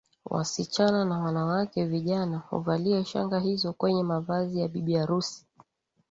[0.25, 5.45] wasichana na wanawake vijana huvalia shanga hizo kwenye mavazi ya bibi harusi